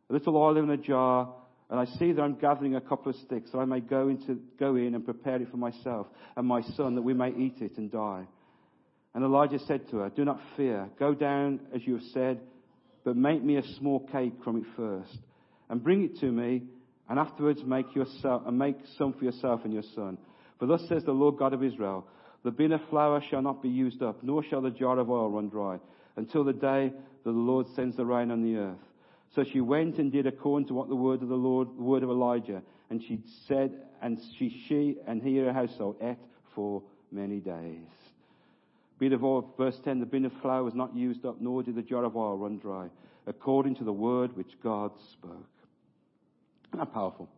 [0.09, 1.35] a little oil in a jar,
[1.71, 4.39] and I see that I'm gathering a couple of sticks, so I may go, into,
[4.61, 7.79] go in and prepare it for myself and my son, that we may eat it
[7.79, 8.25] and die.
[9.15, 10.89] And Elijah said to her, Do not fear.
[10.99, 12.41] Go down as you have said,
[13.05, 15.19] but make me a small cake from it first,
[15.69, 16.63] and bring it to me,
[17.09, 20.19] and afterwards make yourself and make some for yourself and your son.
[20.59, 22.07] For thus says the Lord God of Israel:
[22.45, 25.31] The bin of flour shall not be used up, nor shall the jar of oil
[25.31, 25.79] run dry,
[26.17, 26.93] until the day
[27.25, 28.79] that the Lord sends the rain on the earth.
[29.35, 32.03] So she went and did according to what the word of the Lord, the word
[32.03, 32.63] of Elijah.
[32.91, 36.19] And she said, and she, she and he her household ate
[36.55, 37.89] for many days.
[38.99, 41.75] Bit of oil, verse 10, the bin of flour was not used up, nor did
[41.75, 42.89] the jar of oil run dry,
[43.27, 45.49] according to the word which God spoke.
[46.75, 47.29] Isn't that powerful?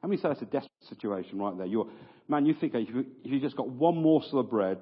[0.00, 1.66] How many say that's a desperate situation right there?
[1.66, 1.88] You're,
[2.28, 4.78] man, you think if you, if you just got one morsel of bread,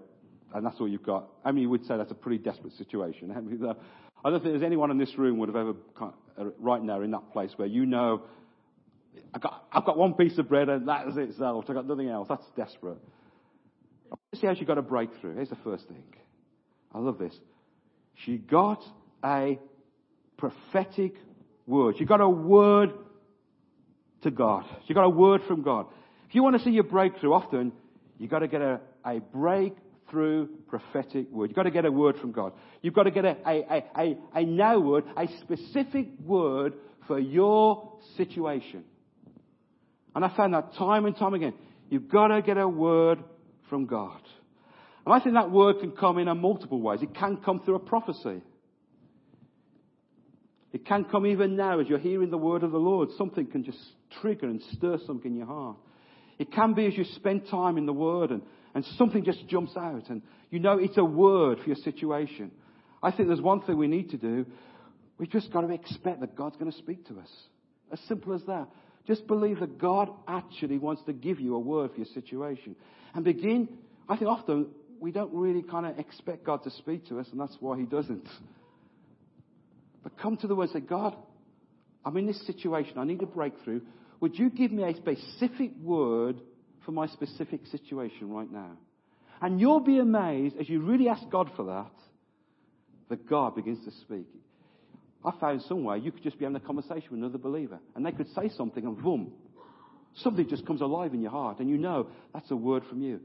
[0.52, 3.30] and that's all you've got, I mean, you would say that's a pretty desperate situation.
[4.24, 5.74] I don't think there's anyone in this room would have ever,
[6.58, 8.24] right now, in that place where you know,
[9.32, 11.64] I've got, I've got one piece of bread and that is it, itself.
[11.66, 12.28] I've got nothing else.
[12.28, 12.98] That's desperate.
[14.34, 15.36] See how she got a breakthrough.
[15.36, 16.04] Here's the first thing.
[16.94, 17.34] I love this.
[18.26, 18.84] She got
[19.24, 19.58] a
[20.36, 21.14] prophetic
[21.66, 21.96] word.
[21.96, 22.92] She got a word
[24.26, 24.64] to God.
[24.86, 25.86] She got a word from God.
[26.28, 27.72] If you want to see your breakthrough, often
[28.18, 29.76] you've got to get a, a break
[30.10, 31.50] through prophetic word.
[31.50, 32.52] You've got to get a word from God.
[32.82, 36.74] You've got to get a, a, a, a, now word, a specific word
[37.06, 38.84] for your situation.
[40.14, 41.54] And I found that time and time again.
[41.88, 43.22] You've got to get a word
[43.70, 44.20] from God.
[45.04, 47.00] And I think that word can come in a multiple ways.
[47.00, 48.42] It can come through a prophecy.
[50.72, 53.10] It can come even now as you're hearing the word of the Lord.
[53.16, 53.78] Something can just
[54.20, 55.76] trigger and stir something in your heart.
[56.38, 58.42] It can be as you spend time in the word and,
[58.74, 62.50] and something just jumps out and you know it's a word for your situation.
[63.02, 64.46] I think there's one thing we need to do.
[65.18, 67.30] We've just got to expect that God's going to speak to us.
[67.92, 68.68] As simple as that.
[69.06, 72.74] Just believe that God actually wants to give you a word for your situation.
[73.14, 73.68] And begin,
[74.08, 74.66] I think often
[75.00, 77.84] we don't really kind of expect God to speak to us, and that's why He
[77.84, 78.26] doesn't.
[80.02, 81.16] But come to the Word and say, God,
[82.06, 82.98] I'm in this situation.
[82.98, 83.80] I need a breakthrough.
[84.20, 86.40] Would you give me a specific word
[86.84, 88.78] for my specific situation right now?
[89.42, 91.90] And you'll be amazed as you really ask God for that,
[93.10, 94.26] that God begins to speak.
[95.24, 98.12] I found somewhere you could just be having a conversation with another believer, and they
[98.12, 99.32] could say something, and boom,
[100.14, 103.20] something just comes alive in your heart, and you know that's a word from you.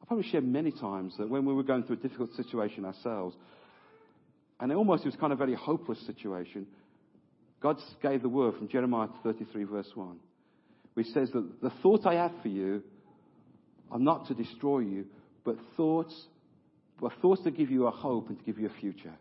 [0.00, 3.36] I've probably shared many times that when we were going through a difficult situation ourselves,
[4.58, 6.66] and it almost was kind of a very hopeless situation,
[7.64, 10.18] God gave the word from Jeremiah 33, verse 1,
[10.92, 12.82] which says that the thoughts I have for you
[13.90, 15.06] are not to destroy you,
[15.46, 16.14] but thoughts,
[17.00, 19.14] but thoughts to give you a hope and to give you a future.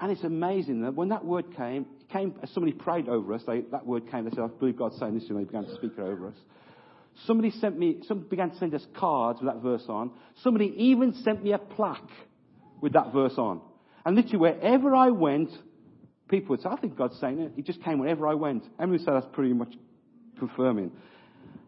[0.00, 3.42] And it's amazing that when that word came, came as somebody prayed over us.
[3.46, 4.24] They, that word came.
[4.24, 6.36] They said, "I believe God's saying this," and they began to speak it over us.
[7.26, 7.98] Somebody sent me.
[8.08, 10.12] Some began to send us cards with that verse on.
[10.42, 12.10] Somebody even sent me a plaque
[12.80, 13.60] with that verse on.
[14.06, 15.50] And literally, wherever I went,
[16.30, 18.64] people would say, "I think God's saying it." He just came wherever I went.
[18.78, 19.74] And we said that's pretty much
[20.38, 20.92] confirming.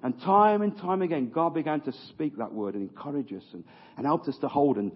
[0.02, 3.64] And time and time again, God began to speak that word and encourage us and,
[3.96, 4.76] and helped us to hold.
[4.76, 4.92] And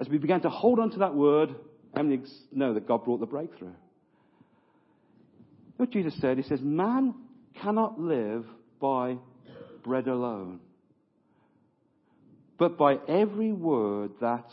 [0.00, 1.54] as we began to hold on to that word,
[1.94, 3.74] how many know that God brought the breakthrough?
[5.76, 7.14] What Jesus said, He says, Man
[7.62, 8.46] cannot live
[8.80, 9.16] by
[9.84, 10.60] bread alone,
[12.58, 14.50] but by every word that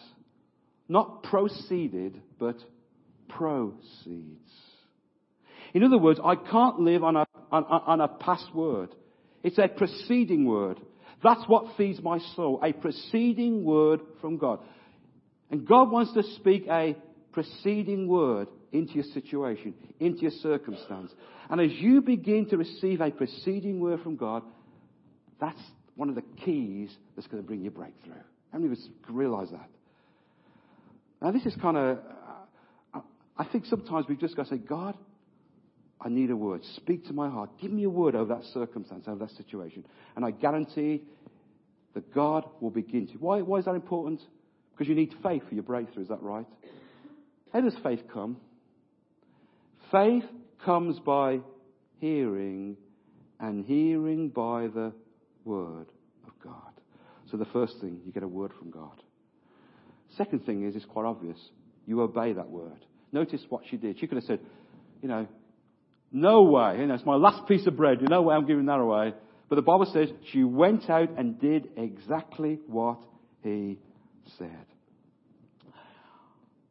[0.88, 2.58] not proceeded, but
[3.30, 4.52] proceeds.
[5.74, 8.90] In other words, I can't live on a, on, on a past word.
[9.44, 10.80] It's a preceding word.
[11.24, 12.60] That's what feeds my soul.
[12.64, 14.60] A preceding word from God.
[15.52, 16.96] And God wants to speak a
[17.32, 21.12] preceding word into your situation, into your circumstance.
[21.50, 24.44] And as you begin to receive a preceding word from God,
[25.40, 25.60] that's
[25.96, 28.14] one of the keys that's going to bring you breakthrough.
[28.52, 29.70] How many of us realize that?
[31.22, 32.00] Now, this is kind of,
[33.38, 34.96] I think sometimes we've just got to say, God,
[36.00, 36.62] I need a word.
[36.78, 37.50] Speak to my heart.
[37.62, 39.86] Give me a word over that circumstance, over that situation.
[40.16, 41.04] And I guarantee
[41.94, 43.14] that God will begin to.
[43.14, 44.22] Why, why is that important?
[44.72, 46.46] Because you need faith for your breakthrough, is that right?
[47.54, 48.38] How does faith come?
[49.92, 50.26] Faith
[50.66, 51.40] comes by
[52.00, 52.76] hearing,
[53.40, 54.92] and hearing by the
[55.46, 55.88] Word
[56.28, 56.76] of God.
[57.32, 59.02] So the first thing, you get a word from God.
[60.18, 61.38] Second thing is, it's quite obvious.
[61.86, 62.86] You obey that word.
[63.16, 63.98] Notice what she did.
[63.98, 64.42] She could have said,
[65.02, 65.26] you know,
[66.12, 66.80] no way.
[66.80, 68.02] You know, it's my last piece of bread.
[68.02, 69.14] You know way I'm giving that away.
[69.48, 73.00] But the Bible says she went out and did exactly what
[73.42, 73.80] he
[74.38, 74.66] said.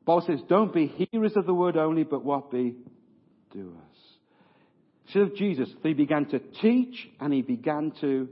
[0.04, 2.74] Paul says, don't be hearers of the word only, but what be
[3.50, 3.72] doers.
[5.14, 8.28] So of Jesus, he began to teach and he began to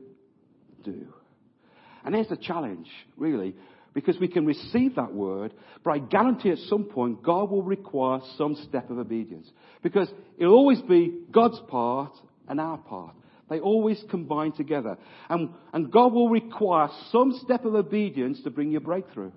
[0.85, 1.07] do.
[2.05, 3.55] And here's the challenge, really,
[3.95, 5.53] because we can receive that word,
[5.85, 9.51] but I guarantee at some point God will require some step of obedience.
[9.83, 12.13] Because it'll always be God's part
[12.49, 13.15] and our part.
[13.51, 14.97] They always combine together.
[15.29, 19.33] And, and God will require some step of obedience to bring you breakthrough.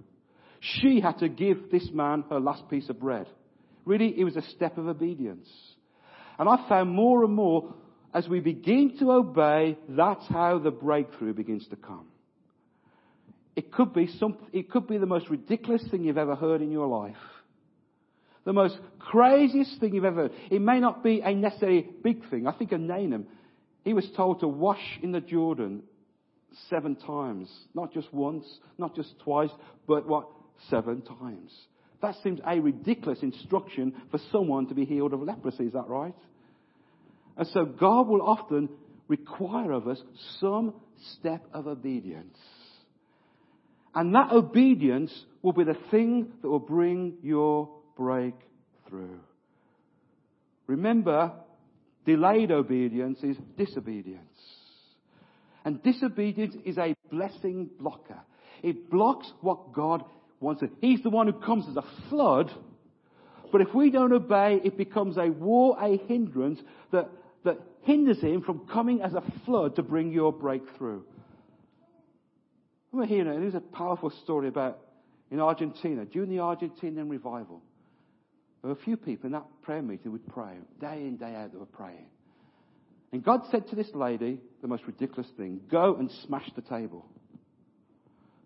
[0.62, 3.28] She had to give this man her last piece of bread.
[3.84, 5.50] Really, it was a step of obedience.
[6.40, 7.74] And I found more and more,
[8.14, 12.08] as we begin to obey, that's how the breakthrough begins to come.
[13.56, 16.72] It could be some, it could be the most ridiculous thing you've ever heard in
[16.72, 17.16] your life.
[18.44, 20.32] The most craziest thing you've ever heard.
[20.52, 22.48] It may not be a necessarily big thing.
[22.48, 23.28] I think of Naaman.
[23.84, 25.84] He was told to wash in the Jordan
[26.70, 27.50] seven times.
[27.74, 28.46] Not just once,
[28.78, 29.52] not just twice,
[29.88, 30.28] but what?
[30.70, 31.52] seven times.
[32.02, 36.14] That seems a ridiculous instruction for someone to be healed of leprosy, is that right?
[37.38, 38.70] And so God will often
[39.08, 40.02] require of us
[40.40, 40.74] some
[41.20, 42.38] step of obedience.
[43.96, 49.20] And that obedience will be the thing that will bring your breakthrough.
[50.68, 51.32] Remember,
[52.06, 54.20] delayed obedience is disobedience.
[55.64, 58.20] And disobedience is a blessing blocker.
[58.62, 60.04] It blocks what God
[60.42, 60.62] wants.
[60.82, 62.52] He's the one who comes as a flood.
[63.52, 66.60] But if we don't obey, it becomes a war, a hindrance
[66.92, 67.10] that,
[67.46, 71.02] that hinders him from coming as a flood to bring your breakthrough.
[72.96, 73.38] We're now.
[73.38, 74.80] There's a powerful story about
[75.30, 77.62] in Argentina, during the Argentinian revival.
[78.62, 80.54] there were a few people in that prayer meeting would pray.
[80.80, 82.06] Day in, day out, they were praying.
[83.12, 87.06] And God said to this lady the most ridiculous thing go and smash the table.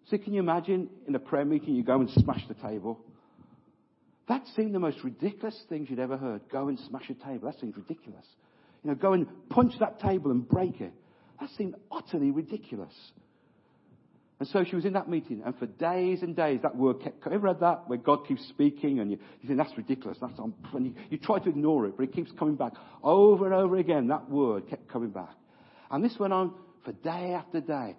[0.09, 2.99] So, can you imagine in a prayer meeting you go and smash the table?
[4.27, 6.41] That seemed the most ridiculous things you'd ever heard.
[6.51, 7.51] Go and smash a table.
[7.51, 8.25] That seems ridiculous.
[8.83, 10.93] You know, go and punch that table and break it.
[11.39, 12.93] That seemed utterly ridiculous.
[14.39, 17.21] And so she was in that meeting, and for days and days that word kept.
[17.21, 17.39] Coming.
[17.39, 20.17] Ever read that where God keeps speaking, and you, you think that's ridiculous.
[20.21, 22.71] That's and you, you try to ignore it, but it keeps coming back
[23.03, 24.07] over and over again.
[24.07, 25.35] That word kept coming back,
[25.91, 26.53] and this went on
[26.85, 27.97] for day after day.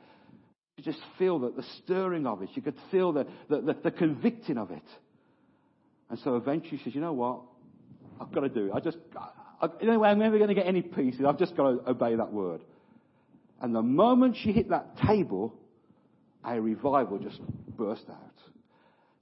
[0.79, 2.49] You just feel that the stirring of it.
[2.55, 4.83] You could feel the, the, the, the convicting of it.
[6.09, 7.43] And so eventually she says, "You know what?
[8.19, 8.73] I've got to do it.
[8.75, 8.97] I just,
[9.61, 11.17] I, you know, I'm never going to get any peace.
[11.27, 12.63] I've just got to obey that word."
[13.61, 15.55] And the moment she hit that table,
[16.45, 17.41] a revival just
[17.77, 18.17] burst out.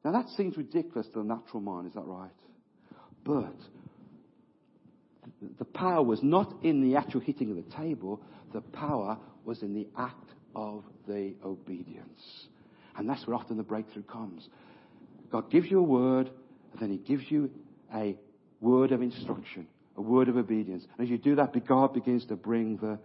[0.05, 2.31] Now that seems ridiculous to the natural mind, is that right?
[3.25, 3.55] But
[5.59, 8.21] the power was not in the actual hitting of the table,
[8.53, 12.49] the power was in the act of the obedience.
[12.97, 14.49] And that's where often the breakthrough comes.
[15.31, 16.31] God gives you a word,
[16.73, 17.51] and then He gives you
[17.95, 18.17] a
[18.61, 20.85] word of instruction, a word of obedience.
[20.97, 22.99] And as you do that, God begins to bring the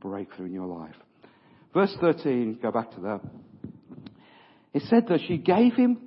[0.00, 0.94] breakthrough in your life.
[1.72, 3.20] Verse 13, go back to that.
[4.74, 5.98] It said that she gave him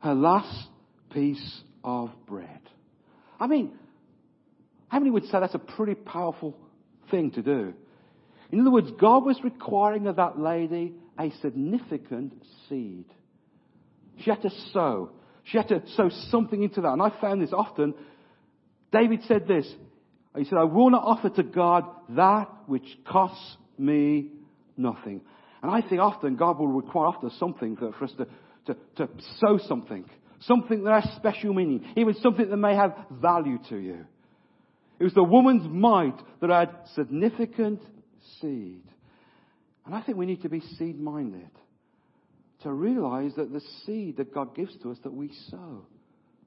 [0.00, 0.68] her last
[1.12, 2.60] piece of bread.
[3.38, 3.72] I mean,
[4.88, 6.56] how many would say that's a pretty powerful
[7.10, 7.72] thing to do?
[8.50, 12.34] In other words, God was requiring of that lady a significant
[12.68, 13.04] seed.
[14.18, 15.10] She had to sow.
[15.44, 16.92] She had to sow something into that.
[16.92, 17.94] And I found this often.
[18.92, 19.72] David said this.
[20.36, 24.30] He said, I will not offer to God that which costs me
[24.76, 25.22] nothing.
[25.62, 28.26] And I think often God will require often something for, us to,
[28.66, 30.04] to, to sow something.
[30.40, 31.84] Something that has special meaning.
[31.96, 34.06] Even something that may have value to you.
[34.98, 37.82] It was the woman's mite that had significant
[38.40, 38.82] seed.
[39.86, 41.50] And I think we need to be seed minded.
[42.62, 45.86] To realize that the seed that God gives to us that we sow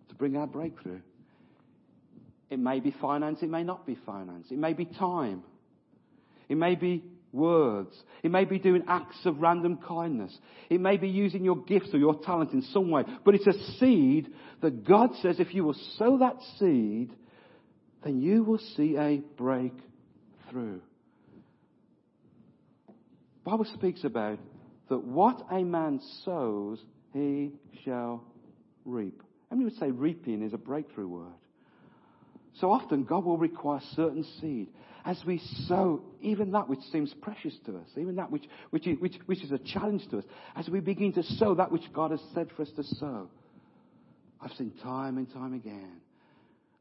[0.09, 1.01] to bring our breakthrough.
[2.49, 4.47] It may be finance, it may not be finance.
[4.51, 5.43] It may be time.
[6.49, 7.95] It may be words.
[8.21, 10.37] It may be doing acts of random kindness.
[10.69, 13.03] It may be using your gifts or your talent in some way.
[13.25, 14.29] But it's a seed
[14.61, 17.11] that God says if you will sow that seed,
[18.03, 20.79] then you will see a breakthrough.
[23.43, 24.39] Bible speaks about
[24.89, 26.79] that what a man sows,
[27.13, 27.51] he
[27.83, 28.23] shall
[28.85, 29.21] reap.
[29.49, 31.33] How many would say reaping is a breakthrough word?
[32.59, 34.69] So often God will require certain seed
[35.05, 38.97] as we sow even that which seems precious to us, even that which, which, is,
[38.99, 40.23] which, which is a challenge to us,
[40.55, 43.27] as we begin to sow that which God has said for us to sow.
[44.41, 46.01] I've seen time and time again.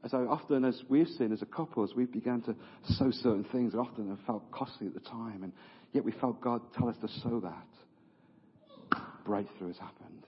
[0.05, 2.55] As I often, as we've seen as a couple, as we've begun to
[2.95, 5.53] sow certain things, often have felt costly at the time, and
[5.93, 9.01] yet we felt God tell us to sow that.
[9.25, 10.27] Breakthrough has happened.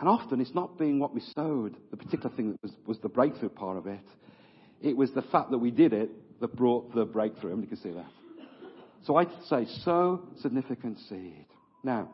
[0.00, 3.08] And often it's not being what we sowed, the particular thing that was, was the
[3.08, 4.04] breakthrough part of it.
[4.80, 7.60] It was the fact that we did it that brought the breakthrough.
[7.60, 8.10] You can see that.
[9.06, 11.46] So I'd say sow significant seed.
[11.82, 12.10] Now,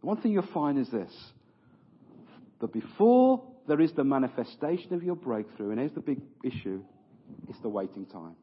[0.00, 1.12] one thing you'll find is this.
[2.60, 6.82] That before there is the manifestation of your breakthrough, and here's the big issue,
[7.48, 8.34] it's the waiting time.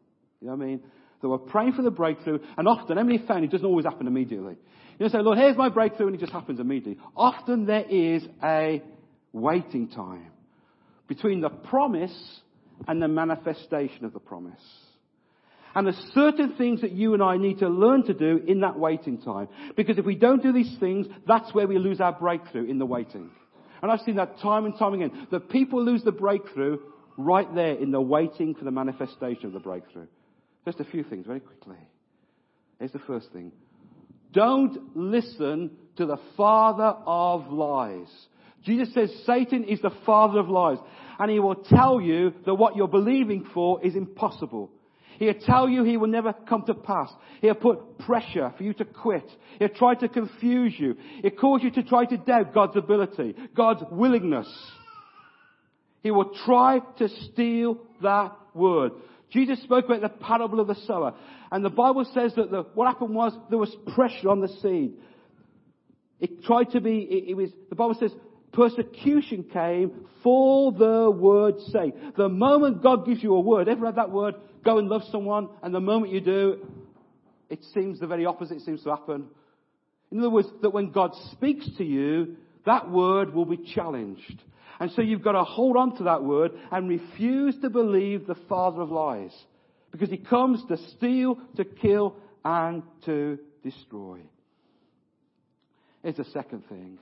[0.42, 0.82] You know what I mean?
[1.22, 4.58] So we're praying for the breakthrough, and often, Emily found it doesn't always happen immediately.
[5.00, 7.02] You know, say, Lord, here's my breakthrough, and it just happens immediately.
[7.16, 8.82] Often there is a
[9.34, 10.32] waiting time
[11.08, 12.42] between the promise
[12.88, 14.62] and the manifestation of the promise.
[15.76, 18.80] And there's certain things that you and I need to learn to do in that
[18.80, 19.50] waiting time.
[19.76, 22.86] Because if we don't do these things, that's where we lose our breakthrough in the
[22.86, 23.30] waiting.
[23.82, 25.28] And I've seen that time and time again.
[25.32, 26.80] That people lose the breakthrough
[27.18, 30.08] right there in the waiting for the manifestation of the breakthrough.
[30.64, 31.78] Just a few things very quickly.
[32.80, 33.52] Here's the first thing.
[34.32, 38.08] Don't listen to the father of lies.
[38.66, 40.80] Jesus says Satan is the father of lies.
[41.18, 44.72] And he will tell you that what you're believing for is impossible.
[45.18, 47.10] He'll tell you he will never come to pass.
[47.42, 49.30] He'll put pressure for you to quit.
[49.60, 50.98] He'll try to confuse you.
[51.22, 54.48] He'll cause you to try to doubt God's ability, God's willingness.
[56.04, 58.92] He will try to steal that word.
[59.32, 61.16] Jesus spoke about the parable of the sower.
[61.52, 64.94] And the Bible says that the, what happened was there was pressure on the seed.
[66.20, 68.12] It tried to be, it, it was, the Bible says
[68.56, 71.94] persecution came for the word's sake.
[72.18, 75.50] The moment God gives you a word, ever had that word, go and love someone,
[75.62, 76.66] and the moment you do,
[77.50, 79.28] it seems the very opposite seems to happen.
[80.12, 84.42] In other words, that when God speaks to you, that word will be challenged.
[84.80, 88.36] And so you've got to hold on to that word and refuse to believe the
[88.50, 89.34] father of lies.
[89.92, 94.20] Because he comes to steal, to kill, and to destroy.
[96.04, 97.00] Here's the second thing.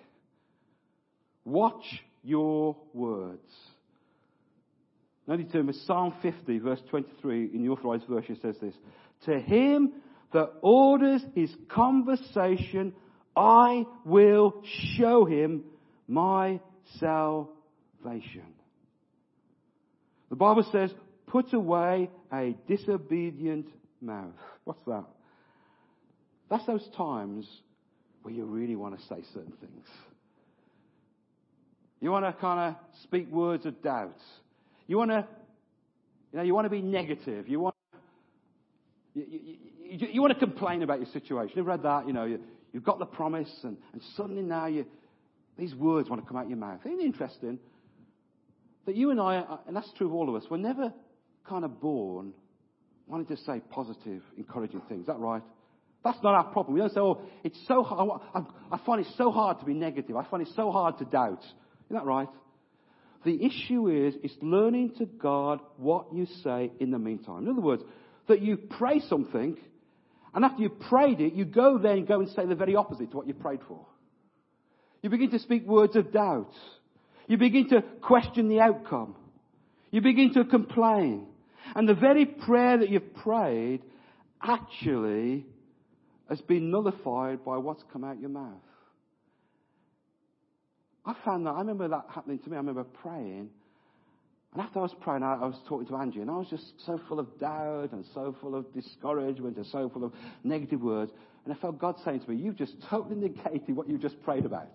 [1.45, 1.83] Watch
[2.23, 3.51] your words.
[5.27, 8.73] Now you turn to Psalm 50, verse 23 in the authorized version says this.
[9.25, 9.93] To him
[10.33, 12.93] that orders his conversation,
[13.35, 14.63] I will
[14.97, 15.63] show him
[16.07, 16.59] my
[16.99, 18.53] salvation.
[20.29, 20.91] The Bible says,
[21.27, 23.67] put away a disobedient
[24.01, 24.33] mouth.
[24.65, 25.05] What's that?
[26.49, 27.47] That's those times
[28.23, 29.87] where you really want to say certain things.
[32.03, 34.17] You want to kind of speak words of doubt.
[34.87, 35.25] You want to,
[36.33, 37.47] you know, you want to be negative.
[37.47, 37.75] You want,
[39.13, 41.53] you, you, you, you want to complain about your situation.
[41.55, 42.41] You've read that, you know, you,
[42.73, 44.85] have got the promise and, and suddenly now you,
[45.57, 46.81] these words want to come out of your mouth.
[46.83, 47.57] Isn't it interesting
[48.85, 50.91] that you and I, uh, and that's true of all of us, we're never
[51.47, 52.33] kind of born
[53.07, 55.01] wanting to say positive, encouraging things.
[55.01, 55.41] Is that right?
[56.03, 56.73] That's not our problem.
[56.73, 58.19] We don't say, oh, it's so hard.
[58.69, 60.17] I find it so hard to be negative.
[60.17, 61.39] I find it so hard to doubt.
[61.93, 62.29] Isn't that right?
[63.23, 67.43] The issue is, it's learning to guard what you say in the meantime.
[67.43, 67.83] In other words,
[68.27, 69.55] that you pray something,
[70.33, 73.11] and after you've prayed it, you go there and go and say the very opposite
[73.11, 73.85] to what you prayed for.
[75.03, 76.51] You begin to speak words of doubt.
[77.27, 79.15] You begin to question the outcome.
[79.91, 81.27] You begin to complain.
[81.75, 83.83] And the very prayer that you've prayed
[84.41, 85.45] actually
[86.27, 88.63] has been nullified by what's come out your mouth.
[91.05, 92.55] I found that, I remember that happening to me.
[92.55, 93.49] I remember praying.
[94.53, 96.73] And after I was praying, I, I was talking to Angie, and I was just
[96.85, 101.11] so full of doubt and so full of discouragement and so full of negative words.
[101.43, 104.45] And I felt God saying to me, You've just totally negated what you just prayed
[104.45, 104.69] about.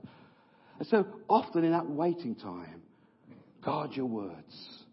[0.78, 2.82] And so often in that waiting time,
[3.64, 4.84] guard your words.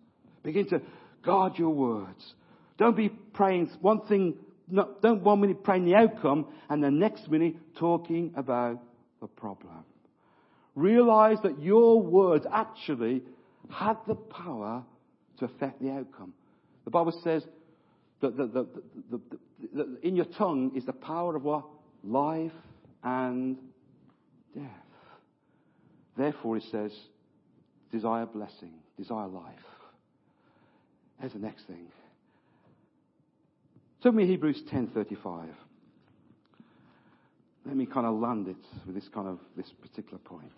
[0.43, 0.81] Begin to
[1.23, 2.33] guard your words.
[2.77, 4.35] Don't be praying one thing,
[5.01, 8.81] don't one minute praying the outcome and the next minute talking about
[9.21, 9.83] the problem.
[10.75, 13.23] Realize that your words actually
[13.69, 14.83] had the power
[15.39, 16.33] to affect the outcome.
[16.83, 17.43] The Bible says
[18.21, 19.21] that, the, the,
[19.73, 21.65] the, in your tongue is the power of what?
[22.03, 22.51] Life
[23.03, 23.57] and
[24.53, 24.65] death.
[26.17, 26.91] Therefore, it says,
[27.91, 29.55] desire blessing, desire life.
[31.19, 31.87] Here's the next thing.
[34.03, 35.47] Tell me Hebrews 10:35.
[37.65, 38.55] Let me kind of land it
[38.85, 40.51] with this kind of this particular point.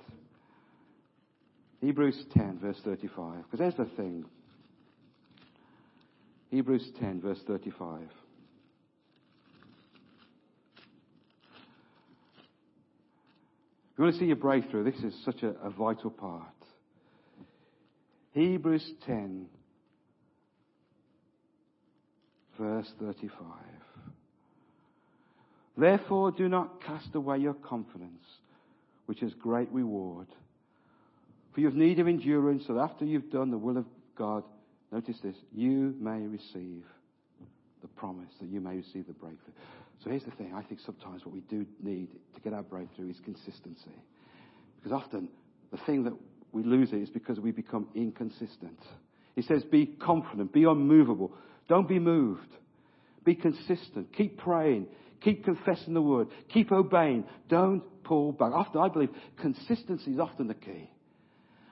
[1.79, 3.43] Hebrews 10, verse 35.
[3.43, 4.25] Because there's the thing.
[6.49, 8.01] Hebrews 10, verse 35.
[13.91, 16.45] If you want to see your breakthrough, this is such a, a vital part.
[18.33, 19.47] Hebrews 10,
[22.59, 23.39] verse 35.
[25.78, 28.23] Therefore, do not cast away your confidence,
[29.05, 30.28] which is great reward.
[31.53, 33.86] For you have need of endurance, so that after you've done the will of
[34.17, 34.43] God,
[34.91, 36.84] notice this, you may receive
[37.82, 39.53] the promise, that you may receive the breakthrough.
[40.03, 40.53] So here's the thing.
[40.55, 43.95] I think sometimes what we do need to get our breakthrough is consistency.
[44.78, 45.30] Because often
[45.71, 46.13] the thing that
[46.51, 48.80] we lose it is because we become inconsistent.
[49.36, 51.34] He says, be confident, be unmovable.
[51.67, 52.49] Don't be moved.
[53.23, 54.15] Be consistent.
[54.15, 54.88] Keep praying.
[55.22, 56.28] Keep confessing the word.
[56.53, 57.26] Keep obeying.
[57.49, 58.51] Don't pull back.
[58.53, 59.09] Often, I believe
[59.41, 60.89] consistency is often the key.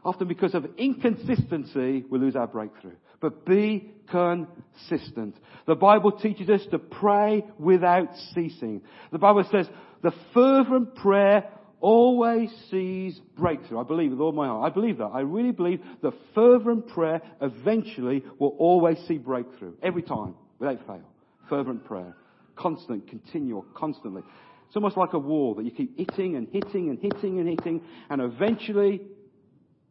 [0.04, 2.96] Often because of inconsistency, we lose our breakthrough.
[3.20, 5.36] But be consistent.
[5.66, 8.82] The Bible teaches us to pray without ceasing.
[9.12, 9.68] The Bible says
[10.04, 13.80] the fervent prayer always sees breakthrough.
[13.80, 14.72] I believe with all my heart.
[14.72, 15.06] I believe that.
[15.06, 19.74] I really believe the fervent prayer eventually will always see breakthrough.
[19.82, 21.02] Every time, without fail.
[21.50, 22.16] Fervent prayer.
[22.56, 24.22] Constant, continual, constantly.
[24.68, 27.82] It's almost like a wall that you keep hitting and hitting and hitting and hitting,
[28.10, 29.02] and eventually,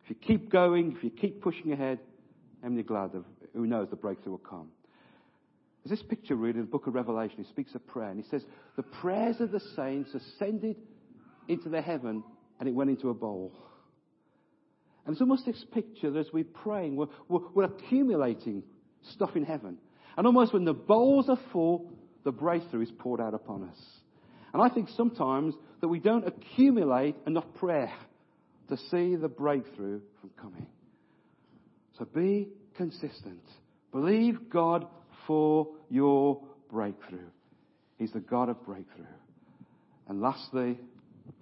[0.03, 1.99] if you keep going, if you keep pushing ahead,
[2.63, 4.69] I'm glad of who knows the breakthrough will come.
[5.85, 7.37] There's this picture really in the book of Revelation.
[7.39, 8.43] He speaks of prayer, and he says,
[8.77, 10.77] The prayers of the saints ascended
[11.47, 12.25] into the heaven,
[12.59, 13.53] and it went into a bowl.
[15.05, 18.63] And it's almost this picture that as we're praying, we're, we're, we're accumulating
[19.13, 19.77] stuff in heaven.
[20.17, 21.93] And almost when the bowls are full,
[22.25, 23.79] the breakthrough is poured out upon us.
[24.53, 27.93] And I think sometimes that we don't accumulate enough prayer
[28.69, 30.67] to see the breakthrough from coming.
[31.99, 33.43] So be consistent.
[33.93, 34.87] Believe God
[35.27, 37.29] for your breakthrough.
[37.99, 39.05] He's the God of breakthrough.
[40.09, 40.79] And lastly,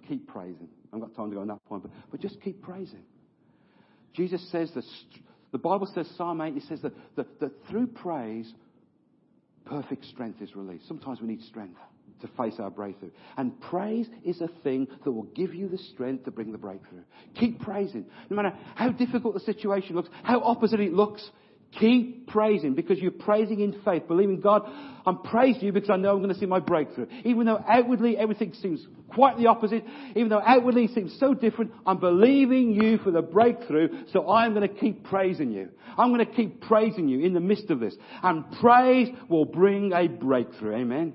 [0.07, 0.67] keep praising.
[0.91, 3.03] I haven't got time to go on that point, but, but just keep praising.
[4.13, 4.83] Jesus says that,
[5.51, 8.51] the Bible says, Psalm 8, it says that, that, that through praise,
[9.65, 10.87] perfect strength is released.
[10.87, 11.79] Sometimes we need strength
[12.21, 13.11] to face our breakthrough.
[13.37, 17.03] And praise is a thing that will give you the strength to bring the breakthrough.
[17.35, 18.05] Keep praising.
[18.29, 21.29] No matter how difficult the situation looks, how opposite it looks,
[21.79, 24.69] Keep praising because you're praising in faith, believing God,
[25.05, 27.07] I'm praising you because I know I'm going to see my breakthrough.
[27.23, 29.83] Even though outwardly everything seems quite the opposite,
[30.15, 34.53] even though outwardly it seems so different, I'm believing you for the breakthrough, so I'm
[34.53, 35.69] going to keep praising you.
[35.97, 37.95] I'm going to keep praising you in the midst of this.
[38.21, 40.75] And praise will bring a breakthrough.
[40.75, 41.13] Amen.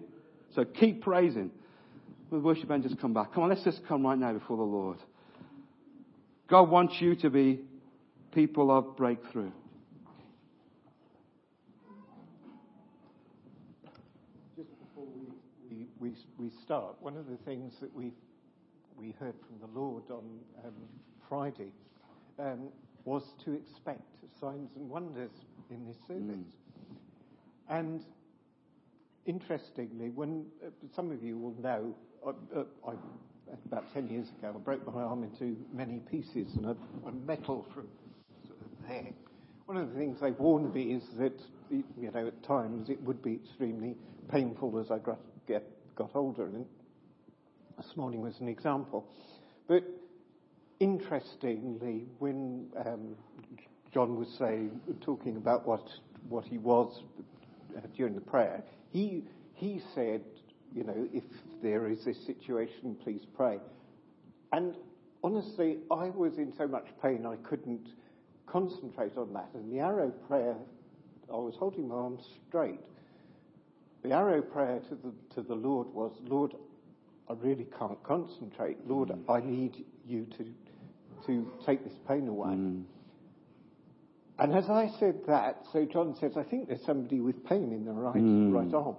[0.55, 1.51] So keep praising.
[2.31, 3.33] The worship band just come back.
[3.33, 4.99] Come on, let's just come right now before the Lord.
[6.49, 7.61] God wants you to be
[8.33, 9.51] people of breakthrough.
[15.71, 18.13] We, we we, start, one of the things that we
[18.97, 20.25] we heard from the Lord on
[20.65, 20.73] um,
[21.29, 21.73] Friday
[22.39, 22.69] um,
[23.05, 24.03] was to expect
[24.41, 25.31] signs and wonders
[25.71, 26.23] in this service.
[26.23, 26.45] Mm.
[27.71, 28.05] And
[29.27, 31.95] interestingly, when uh, some of you will know,
[32.27, 32.93] uh, uh, I,
[33.67, 36.77] about 10 years ago, I broke my arm into many pieces and a,
[37.07, 37.87] a metal from
[38.47, 39.13] sort of there.
[39.69, 41.39] One of the things they warned me is that,
[41.69, 43.97] you know, at times it would be extremely
[44.31, 44.97] painful as I
[45.47, 45.62] get
[45.95, 46.64] got older, and
[47.77, 49.05] this morning was an example.
[49.66, 49.85] But
[50.81, 53.14] interestingly, when um,
[53.93, 55.87] John was saying, talking about what
[56.31, 57.03] what he was
[57.77, 60.23] uh, during the prayer, he he said,
[60.75, 61.25] you know, if
[61.62, 63.59] there is this situation, please pray.
[64.51, 64.77] And
[65.23, 67.87] honestly, I was in so much pain I couldn't
[68.51, 69.49] concentrate on that.
[69.55, 70.57] And the arrow prayer,
[71.33, 72.81] I was holding my arms straight.
[74.03, 76.55] The arrow prayer to the, to the Lord was, Lord,
[77.29, 78.79] I really can't concentrate.
[78.87, 79.23] Lord, mm.
[79.29, 80.47] I need you to,
[81.27, 82.51] to take this pain away.
[82.51, 82.85] Mm.
[84.39, 87.85] And as I said that, so John says, I think there's somebody with pain in
[87.85, 88.53] the right, mm.
[88.53, 88.97] right arm.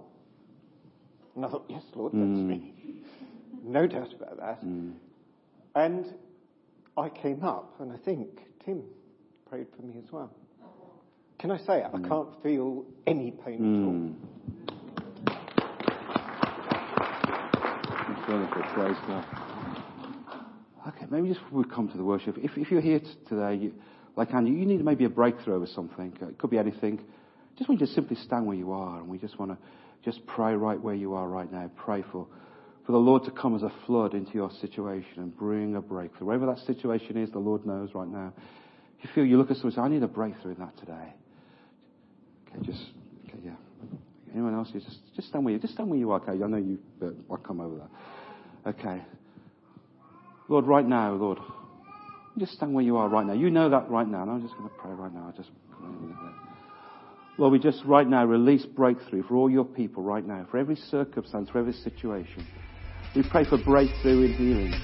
[1.36, 2.47] And I thought, yes, Lord, that's mm.
[2.47, 2.74] me.
[3.62, 4.66] No doubt about that.
[4.66, 4.93] Mm.
[5.76, 6.14] And
[6.97, 8.84] I came up, and I think Tim
[9.50, 10.32] prayed for me as well.
[11.39, 11.88] Can I say it?
[11.91, 12.08] I mm.
[12.08, 13.93] can't feel any pain at all.
[13.93, 14.30] Mm.
[18.30, 18.62] wonderful.
[18.76, 19.26] Praise God.
[20.89, 22.38] Okay, maybe just we come to the worship.
[22.38, 23.74] If, if you're here today, you,
[24.16, 26.14] like Andy, you need maybe a breakthrough over something.
[26.22, 27.02] It could be anything.
[27.58, 29.58] Just want you to simply stand where you are, and we just want to
[30.06, 31.72] just pray right where you are right now.
[31.76, 32.28] Pray for,
[32.86, 36.28] for the Lord to come as a flood into your situation and bring a breakthrough.
[36.28, 38.34] Wherever that situation is, the Lord knows right now.
[39.02, 41.14] You feel you look at someone and say, I need a breakthrough in that today.
[42.47, 42.84] Okay, just,
[43.28, 43.52] okay, yeah.
[44.34, 44.70] Anyone else?
[44.72, 46.22] Just, just stand where you, just stand where you are.
[46.22, 48.74] Okay, I know you, but I'll come over there.
[48.74, 49.02] Okay.
[50.47, 51.39] Lord, right now, Lord,
[52.38, 53.34] just stand where you are right now.
[53.34, 54.24] You know that right now.
[54.24, 55.32] And I'm just going to pray right now.
[55.34, 55.50] I just
[57.39, 60.76] Lord, we just right now release breakthrough for all your people right now, for every
[60.76, 62.45] circumstance, for every situation.
[63.16, 64.82] We pray for breakthrough in healing.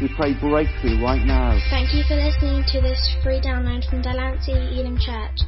[0.00, 1.60] We pray breakthrough right now.
[1.68, 5.44] Thank you for listening to this free download from Delancey Elim Church.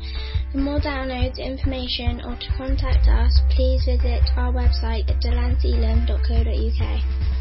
[0.52, 7.31] For more downloads, information, or to contact us, please visit our website at delanceyelim.co.uk.